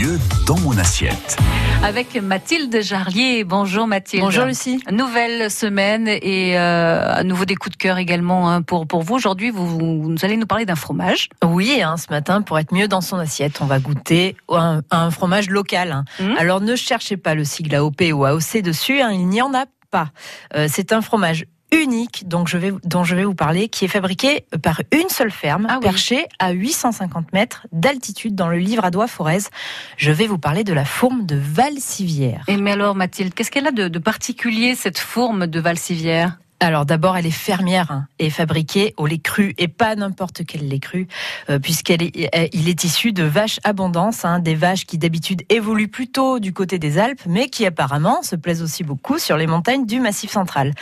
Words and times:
mieux 0.00 0.18
dans 0.46 0.58
mon 0.58 0.76
assiette. 0.78 1.36
Avec 1.82 2.14
Mathilde 2.16 2.80
Jarlier. 2.82 3.42
Bonjour 3.44 3.86
Mathilde. 3.86 4.22
Bonjour 4.22 4.44
Lucie. 4.44 4.82
Nouvelle 4.92 5.50
semaine 5.50 6.06
et 6.08 6.58
euh, 6.58 7.12
à 7.14 7.24
nouveau 7.24 7.44
des 7.44 7.56
coups 7.56 7.76
de 7.76 7.82
cœur 7.82 7.98
également 7.98 8.50
hein, 8.50 8.62
pour, 8.62 8.86
pour 8.86 9.02
vous. 9.02 9.14
Aujourd'hui, 9.14 9.50
vous, 9.50 10.02
vous, 10.02 10.14
allez 10.22 10.36
nous 10.36 10.46
parler 10.46 10.66
d'un 10.66 10.76
fromage. 10.76 11.28
Oui, 11.44 11.80
hein, 11.82 11.96
ce 11.96 12.06
matin, 12.10 12.42
pour 12.42 12.58
être 12.58 12.72
mieux 12.72 12.86
dans 12.86 13.00
son 13.00 13.16
assiette, 13.16 13.60
on 13.60 13.66
va 13.66 13.80
goûter 13.80 14.36
un, 14.48 14.82
un 14.90 15.10
fromage 15.10 15.50
local. 15.50 15.90
Hein. 15.92 16.04
Mmh. 16.20 16.34
Alors 16.38 16.60
ne 16.60 16.76
cherchez 16.76 17.16
pas 17.16 17.34
le 17.34 17.44
sigle 17.44 17.74
AOP 17.74 18.02
ou 18.12 18.24
AOC 18.24 18.62
dessus, 18.62 19.00
hein, 19.00 19.10
il 19.12 19.26
n'y 19.26 19.42
en 19.42 19.52
a 19.54 19.64
pas. 19.90 20.10
Euh, 20.54 20.66
c'est 20.70 20.92
un 20.92 21.00
fromage 21.00 21.46
unique 21.72 22.28
donc 22.28 22.48
je 22.48 22.56
vais, 22.56 22.72
dont 22.84 23.04
je 23.04 23.14
vais 23.14 23.24
vous 23.24 23.34
parler, 23.34 23.68
qui 23.68 23.84
est 23.84 23.88
fabriqué 23.88 24.44
par 24.62 24.82
une 24.92 25.08
seule 25.08 25.30
ferme, 25.30 25.66
ah 25.68 25.78
perchée 25.80 26.26
à 26.38 26.50
850 26.50 27.32
mètres 27.32 27.66
d'altitude 27.72 28.34
dans 28.34 28.48
le 28.48 28.58
doigt 28.90 29.06
Forez. 29.06 29.38
Je 29.96 30.10
vais 30.10 30.26
vous 30.26 30.38
parler 30.38 30.64
de 30.64 30.72
la 30.72 30.84
fourme 30.84 31.26
de 31.26 31.36
Valsivière. 31.36 32.44
Et 32.48 32.56
mais 32.56 32.72
alors 32.72 32.94
Mathilde, 32.94 33.34
qu'est-ce 33.34 33.50
qu'elle 33.50 33.66
a 33.66 33.72
de, 33.72 33.88
de 33.88 33.98
particulier 33.98 34.74
cette 34.74 34.98
fourme 34.98 35.46
de 35.46 35.60
Valsivière 35.60 36.38
alors 36.60 36.86
d'abord, 36.86 37.16
elle 37.16 37.26
est 37.26 37.30
fermière 37.30 37.90
hein, 37.90 38.08
et 38.18 38.30
fabriquée 38.30 38.94
au 38.96 39.06
lait 39.06 39.18
cru 39.18 39.54
et 39.58 39.68
pas 39.68 39.94
n'importe 39.94 40.44
quel 40.44 40.66
lait 40.66 40.80
cru, 40.80 41.06
euh, 41.50 41.58
puisqu'il 41.58 42.02
est, 42.02 42.50
il 42.52 42.68
est 42.68 42.84
issu 42.84 43.12
de 43.12 43.22
vaches 43.22 43.60
abondance, 43.62 44.24
hein, 44.24 44.40
des 44.40 44.56
vaches 44.56 44.84
qui 44.84 44.98
d'habitude 44.98 45.42
évoluent 45.50 45.88
plutôt 45.88 46.40
du 46.40 46.52
côté 46.52 46.78
des 46.78 46.98
Alpes, 46.98 47.22
mais 47.26 47.48
qui 47.48 47.64
apparemment 47.64 48.22
se 48.22 48.34
plaisent 48.34 48.62
aussi 48.62 48.82
beaucoup 48.82 49.18
sur 49.18 49.36
les 49.36 49.46
montagnes 49.46 49.86
du 49.86 50.00
Massif 50.00 50.32
central. 50.32 50.72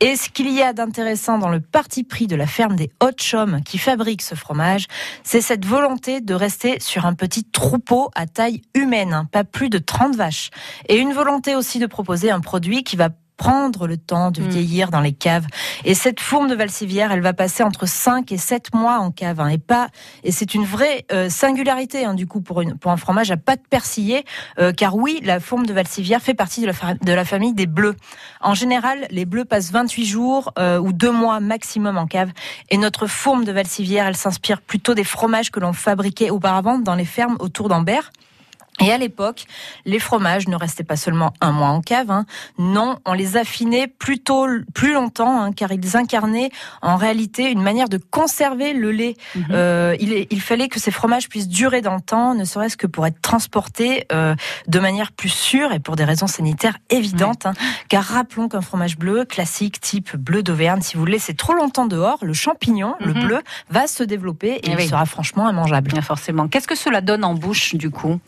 Et 0.00 0.16
ce 0.16 0.28
qu'il 0.28 0.52
y 0.52 0.62
a 0.62 0.74
d'intéressant 0.74 1.38
dans 1.38 1.48
le 1.48 1.60
parti 1.60 2.04
pris 2.04 2.26
de 2.26 2.36
la 2.36 2.46
ferme 2.46 2.76
des 2.76 2.90
Hautes-Chaumes 3.02 3.62
qui 3.64 3.78
fabrique 3.78 4.22
ce 4.22 4.34
fromage, 4.34 4.86
c'est 5.22 5.40
cette 5.40 5.64
volonté 5.64 6.20
de 6.20 6.34
rester 6.34 6.78
sur 6.78 7.06
un 7.06 7.14
petit 7.14 7.44
troupeau 7.44 8.10
à 8.14 8.26
taille 8.26 8.60
humaine, 8.74 9.14
hein, 9.14 9.28
pas 9.30 9.44
plus 9.44 9.70
de 9.70 9.78
30 9.78 10.14
vaches, 10.14 10.50
et 10.88 10.98
une 10.98 11.12
volonté 11.12 11.54
aussi 11.54 11.78
de 11.78 11.86
proposer 11.86 12.30
un 12.30 12.40
produit 12.40 12.84
qui 12.84 12.96
va 12.96 13.08
prendre 13.42 13.88
le 13.88 13.96
temps 13.96 14.30
de 14.30 14.40
mm. 14.40 14.48
vieillir 14.48 14.90
dans 14.92 15.00
les 15.00 15.12
caves. 15.12 15.46
Et 15.84 15.94
cette 15.94 16.20
fourme 16.20 16.48
de 16.48 16.54
Valsivière, 16.54 17.10
elle 17.10 17.22
va 17.22 17.32
passer 17.32 17.64
entre 17.64 17.86
5 17.86 18.30
et 18.30 18.36
7 18.36 18.72
mois 18.72 19.00
en 19.00 19.10
cave. 19.10 19.40
Hein, 19.40 19.48
et 19.48 19.58
pas, 19.58 19.88
et 20.22 20.30
c'est 20.30 20.54
une 20.54 20.64
vraie 20.64 21.04
euh, 21.10 21.28
singularité, 21.28 22.04
hein, 22.04 22.14
du 22.14 22.28
coup, 22.28 22.40
pour, 22.40 22.60
une, 22.60 22.78
pour 22.78 22.92
un 22.92 22.96
fromage 22.96 23.32
à 23.32 23.36
pâte 23.36 23.62
persillée. 23.68 24.24
Euh, 24.60 24.70
car 24.72 24.94
oui, 24.94 25.20
la 25.24 25.40
fourme 25.40 25.66
de 25.66 25.72
Valsivière 25.72 26.22
fait 26.22 26.34
partie 26.34 26.60
de 26.60 26.66
la, 26.66 26.94
de 26.94 27.12
la 27.12 27.24
famille 27.24 27.52
des 27.52 27.66
bleus. 27.66 27.96
En 28.40 28.54
général, 28.54 29.08
les 29.10 29.24
bleus 29.24 29.44
passent 29.44 29.72
28 29.72 30.06
jours 30.06 30.52
euh, 30.60 30.78
ou 30.78 30.92
2 30.92 31.10
mois 31.10 31.40
maximum 31.40 31.98
en 31.98 32.06
cave. 32.06 32.30
Et 32.70 32.76
notre 32.76 33.08
fourme 33.08 33.44
de 33.44 33.50
Valsivière, 33.50 34.06
elle 34.06 34.16
s'inspire 34.16 34.60
plutôt 34.60 34.94
des 34.94 35.02
fromages 35.02 35.50
que 35.50 35.58
l'on 35.58 35.72
fabriquait 35.72 36.30
auparavant 36.30 36.78
dans 36.78 36.94
les 36.94 37.04
fermes 37.04 37.38
autour 37.40 37.68
d'Ambert. 37.68 38.12
Et 38.82 38.92
à 38.92 38.98
l'époque, 38.98 39.44
les 39.84 39.98
fromages 39.98 40.48
ne 40.48 40.56
restaient 40.56 40.84
pas 40.84 40.96
seulement 40.96 41.32
un 41.40 41.52
mois 41.52 41.68
en 41.68 41.80
cave, 41.80 42.10
hein. 42.10 42.26
non, 42.58 42.98
on 43.04 43.12
les 43.12 43.36
affinait 43.36 43.86
plutôt 43.86 44.46
plus 44.74 44.92
longtemps, 44.92 45.42
hein, 45.42 45.52
car 45.52 45.72
ils 45.72 45.96
incarnaient 45.96 46.50
en 46.80 46.96
réalité 46.96 47.50
une 47.50 47.62
manière 47.62 47.88
de 47.88 47.98
conserver 47.98 48.72
le 48.72 48.90
lait. 48.90 49.16
Mhm. 49.34 49.46
euh, 49.50 49.96
il, 50.00 50.26
il, 50.30 50.40
fallait 50.40 50.68
que 50.68 50.80
ces 50.80 50.90
fromages 50.90 51.28
puissent 51.28 51.48
durer 51.48 51.80
dans 51.80 51.94
le 51.94 52.00
temps, 52.00 52.34
ne 52.34 52.44
serait-ce 52.44 52.76
que 52.76 52.86
pour 52.86 53.06
être 53.06 53.20
transportés 53.20 54.06
euh, 54.12 54.34
de 54.68 54.78
manière 54.78 55.12
plus 55.12 55.28
sûre 55.28 55.72
et 55.72 55.78
pour 55.78 55.96
des 55.96 56.04
raisons 56.04 56.26
sanitaires 56.26 56.78
évidentes. 56.90 57.46
Hein. 57.46 57.54
car 57.88 58.04
rappelons 58.04 58.48
qu'un 58.48 58.60
fromage 58.60 58.98
bleu 58.98 59.24
classique, 59.24 59.80
type 59.80 60.16
bleu 60.16 60.42
d'Auvergne, 60.42 60.80
si 60.82 60.96
vous 60.96 61.04
le 61.04 61.12
laissez 61.12 61.34
trop 61.34 61.54
longtemps 61.54 61.86
dehors, 61.86 62.18
le 62.22 62.32
champignon, 62.32 62.94
le 63.00 63.14
mhm. 63.14 63.24
bleu, 63.24 63.40
va 63.70 63.86
se 63.86 64.02
développer 64.02 64.54
et, 64.54 64.60
eh 64.64 64.82
il 64.82 64.88
sera 64.88 65.06
franchement 65.06 65.48
immangeable. 65.48 65.90
forcément. 66.02 66.48
Qu'est-ce 66.48 66.68
que 66.68 66.76
cela 66.76 67.00
donne 67.00 67.24
en 67.24 67.34
bouche 67.34 67.74
du 67.74 67.90
coup? 67.90 68.20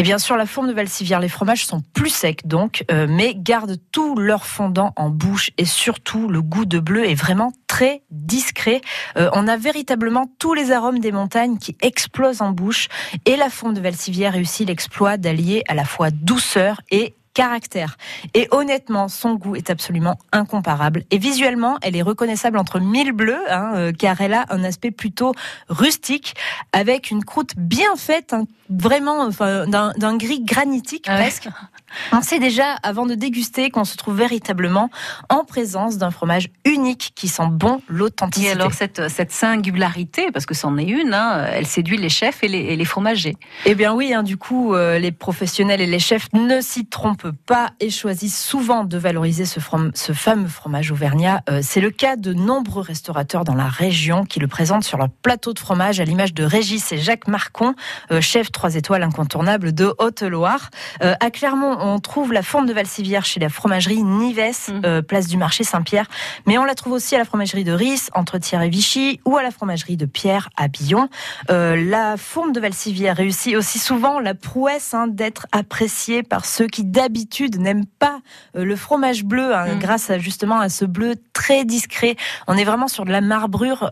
Et 0.00 0.02
bien 0.02 0.16
sûr, 0.16 0.38
la 0.38 0.46
forme 0.46 0.66
de 0.66 0.72
Valsivière, 0.72 1.20
les 1.20 1.28
fromages 1.28 1.66
sont 1.66 1.82
plus 1.92 2.08
secs 2.08 2.46
donc, 2.46 2.84
euh, 2.90 3.06
mais 3.06 3.34
gardent 3.36 3.76
tout 3.92 4.16
leur 4.16 4.46
fondant 4.46 4.94
en 4.96 5.10
bouche 5.10 5.50
et 5.58 5.66
surtout 5.66 6.26
le 6.26 6.40
goût 6.40 6.64
de 6.64 6.78
bleu 6.78 7.06
est 7.06 7.14
vraiment 7.14 7.52
très 7.66 8.00
discret. 8.10 8.80
Euh, 9.18 9.28
on 9.34 9.46
a 9.46 9.58
véritablement 9.58 10.24
tous 10.38 10.54
les 10.54 10.72
arômes 10.72 11.00
des 11.00 11.12
montagnes 11.12 11.58
qui 11.58 11.76
explosent 11.82 12.40
en 12.40 12.52
bouche 12.52 12.88
et 13.26 13.36
la 13.36 13.50
forme 13.50 13.74
de 13.74 13.80
Valsivière 13.82 14.32
réussit 14.32 14.66
l'exploit 14.66 15.18
d'allier 15.18 15.64
à 15.68 15.74
la 15.74 15.84
fois 15.84 16.10
douceur 16.10 16.80
et 16.90 17.14
caractère. 17.40 17.96
Et 18.34 18.48
honnêtement, 18.50 19.08
son 19.08 19.34
goût 19.34 19.56
est 19.56 19.70
absolument 19.70 20.18
incomparable. 20.30 21.04
Et 21.10 21.16
visuellement, 21.16 21.78
elle 21.80 21.96
est 21.96 22.02
reconnaissable 22.02 22.58
entre 22.58 22.80
mille 22.80 23.12
bleus, 23.12 23.50
hein, 23.50 23.72
euh, 23.76 23.92
car 23.92 24.20
elle 24.20 24.34
a 24.34 24.44
un 24.50 24.62
aspect 24.62 24.90
plutôt 24.90 25.32
rustique, 25.70 26.34
avec 26.74 27.10
une 27.10 27.24
croûte 27.24 27.52
bien 27.56 27.96
faite, 27.96 28.34
hein, 28.34 28.44
vraiment 28.68 29.22
enfin, 29.22 29.66
d'un 29.66 30.16
gris 30.18 30.42
granitique 30.44 31.06
presque. 31.06 31.48
On 32.12 32.22
sait 32.22 32.38
déjà, 32.38 32.74
avant 32.82 33.06
de 33.06 33.14
déguster, 33.14 33.70
qu'on 33.70 33.84
se 33.84 33.96
trouve 33.96 34.16
véritablement 34.16 34.90
en 35.28 35.44
présence 35.44 35.98
d'un 35.98 36.10
fromage 36.10 36.48
unique 36.64 37.12
qui 37.14 37.28
sent 37.28 37.48
bon 37.50 37.82
l'authenticité. 37.88 38.48
Et 38.48 38.52
alors 38.52 38.72
cette, 38.72 39.08
cette 39.08 39.32
singularité, 39.32 40.30
parce 40.32 40.46
que 40.46 40.54
c'en 40.54 40.76
est 40.78 40.84
une, 40.84 41.14
hein, 41.14 41.46
elle 41.52 41.66
séduit 41.66 41.96
les 41.96 42.08
chefs 42.08 42.42
et 42.42 42.48
les, 42.48 42.58
et 42.58 42.76
les 42.76 42.84
fromagers. 42.84 43.36
Eh 43.66 43.74
bien 43.74 43.94
oui, 43.94 44.12
hein, 44.12 44.22
du 44.22 44.36
coup, 44.36 44.74
euh, 44.74 44.98
les 44.98 45.12
professionnels 45.12 45.80
et 45.80 45.86
les 45.86 45.98
chefs 45.98 46.32
ne 46.32 46.60
s'y 46.60 46.86
trompent 46.86 47.30
pas 47.46 47.70
et 47.80 47.90
choisissent 47.90 48.42
souvent 48.42 48.84
de 48.84 48.98
valoriser 48.98 49.44
ce, 49.44 49.60
ce 49.94 50.12
fameux 50.12 50.48
fromage 50.48 50.90
auvergnat. 50.90 51.42
Euh, 51.48 51.60
c'est 51.62 51.80
le 51.80 51.90
cas 51.90 52.16
de 52.16 52.32
nombreux 52.32 52.82
restaurateurs 52.82 53.44
dans 53.44 53.54
la 53.54 53.68
région 53.68 54.24
qui 54.24 54.40
le 54.40 54.48
présentent 54.48 54.84
sur 54.84 54.98
leur 54.98 55.08
plateau 55.08 55.52
de 55.52 55.58
fromage 55.58 56.00
à 56.00 56.04
l'image 56.04 56.34
de 56.34 56.44
Régis 56.44 56.92
et 56.92 56.98
Jacques 56.98 57.28
Marcon, 57.28 57.74
euh, 58.10 58.20
chef 58.20 58.50
3 58.52 58.76
étoiles 58.76 59.02
incontournable 59.02 59.72
de 59.72 59.94
Haute-Loire. 59.98 60.70
à 61.00 61.30
Clermont, 61.30 61.78
on 61.80 61.98
trouve 61.98 62.32
la 62.32 62.42
forme 62.42 62.66
de 62.66 62.72
Valsivière 62.72 63.24
chez 63.24 63.40
la 63.40 63.48
fromagerie 63.48 64.02
Nives, 64.02 64.40
mhm. 64.68 64.82
euh, 64.84 65.02
place 65.02 65.26
du 65.26 65.36
marché 65.36 65.64
Saint-Pierre. 65.64 66.06
Mais 66.46 66.58
on 66.58 66.64
la 66.64 66.74
trouve 66.74 66.92
aussi 66.92 67.14
à 67.14 67.18
la 67.18 67.24
fromagerie 67.24 67.64
de 67.64 67.72
Ris, 67.72 68.08
entre 68.14 68.38
Thiers 68.38 68.62
et 68.62 68.68
Vichy, 68.68 69.20
ou 69.24 69.36
à 69.36 69.42
la 69.42 69.50
fromagerie 69.50 69.96
de 69.96 70.06
Pierre 70.06 70.48
à 70.56 70.68
Billon. 70.68 71.08
Euh, 71.50 71.76
la 71.76 72.16
forme 72.16 72.52
de 72.52 72.60
Valsivière 72.60 73.16
réussit 73.16 73.56
aussi 73.56 73.78
souvent 73.78 74.20
la 74.20 74.34
prouesse 74.34 74.94
hein, 74.94 75.06
d'être 75.08 75.46
appréciée 75.52 76.22
par 76.22 76.44
ceux 76.44 76.66
qui 76.66 76.84
d'habitude 76.84 77.58
n'aiment 77.58 77.86
pas 77.86 78.20
euh, 78.56 78.64
le 78.64 78.76
fromage 78.76 79.24
bleu, 79.24 79.54
hein, 79.54 79.74
mhm. 79.74 79.78
grâce 79.78 80.10
à, 80.10 80.18
justement 80.18 80.60
à 80.60 80.68
ce 80.68 80.84
bleu 80.84 81.14
très 81.32 81.64
discret. 81.64 82.16
On 82.46 82.56
est 82.56 82.64
vraiment 82.64 82.88
sur 82.88 83.04
de 83.04 83.10
la 83.10 83.20
marbrure, 83.20 83.90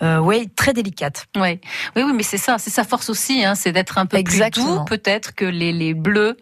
ouais, 0.00 0.46
très 0.56 0.72
délicate. 0.72 1.26
Ouais. 1.36 1.60
Oui, 1.96 2.02
oui, 2.02 2.12
mais 2.14 2.22
c'est 2.22 2.38
ça, 2.38 2.58
c'est 2.58 2.70
sa 2.70 2.84
force 2.84 3.08
aussi, 3.08 3.44
hein, 3.44 3.54
c'est 3.54 3.72
d'être 3.72 3.98
un 3.98 4.06
peu 4.06 4.22
plus 4.22 4.50
doux 4.50 4.84
peut-être 4.84 5.34
que 5.34 5.44
les, 5.44 5.72
les 5.72 5.94
bleus 5.94 6.36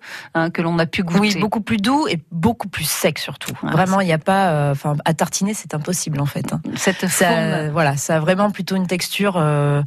que 0.50 0.62
l'on 0.62 0.78
a 0.78 0.86
pu 0.86 1.02
goûter. 1.02 1.20
Oui, 1.20 1.36
beaucoup 1.38 1.60
plus 1.60 1.76
doux 1.76 2.06
et 2.08 2.20
beaucoup 2.30 2.68
plus 2.68 2.88
sec 2.88 3.18
surtout. 3.18 3.52
vraiment, 3.62 4.00
il 4.00 4.06
n'y 4.06 4.12
a 4.12 4.18
pas, 4.18 4.50
euh, 4.50 4.72
enfin, 4.72 4.96
à 5.04 5.14
tartiner, 5.14 5.54
c'est 5.54 5.74
impossible 5.74 6.20
en 6.20 6.26
fait. 6.26 6.52
Hein. 6.52 6.60
Cette 6.76 7.06
ça, 7.08 7.68
voilà, 7.70 7.96
ça 7.96 8.16
a 8.16 8.20
vraiment 8.20 8.50
plutôt 8.50 8.76
une 8.76 8.86
texture. 8.86 9.36
Euh, 9.36 9.82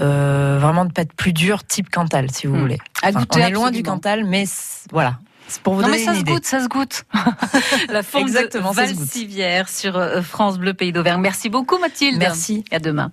euh, 0.00 0.58
vraiment 0.60 0.84
de 0.84 0.92
pâte 0.92 1.12
plus 1.12 1.32
dure, 1.32 1.64
type 1.64 1.90
Cantal, 1.90 2.30
si 2.30 2.46
vous 2.46 2.56
hmm. 2.56 2.60
voulez. 2.60 2.78
À 3.02 3.12
goûter, 3.12 3.40
on 3.40 3.46
est 3.46 3.50
loin 3.50 3.70
du 3.70 3.82
Cantal, 3.82 4.24
mais 4.24 4.44
voilà, 4.90 5.18
pour 5.62 5.74
vous 5.74 5.82
non 5.82 5.88
mais 5.88 5.98
ça 5.98 6.14
se 6.14 6.24
goûte, 6.24 6.44
ça 6.44 6.60
se 6.60 6.68
goûte. 6.68 7.04
La 7.88 8.02
forme 8.02 8.24
Exactement, 8.24 8.70
de 8.70 8.76
Valsivière 8.76 9.68
sur 9.68 10.00
France 10.24 10.58
Bleu 10.58 10.74
Pays 10.74 10.92
d'Auvergne. 10.92 11.20
Merci 11.20 11.50
beaucoup 11.50 11.78
Mathilde. 11.78 12.18
Merci. 12.18 12.64
À 12.72 12.78
demain. 12.78 13.12